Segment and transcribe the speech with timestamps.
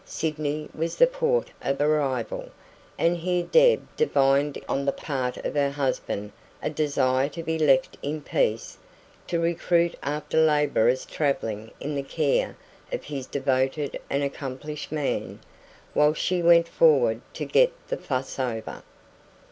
[0.03, 2.49] Sydney was the port of arrival,
[2.97, 6.31] and here Deb divined on the part of her husband
[6.63, 8.79] a desire to be left in peace
[9.27, 12.55] to recruit after laborious travelling in the care
[12.91, 15.39] of his devoted and accomplished man
[15.93, 18.81] while she went forward to "get the fuss over".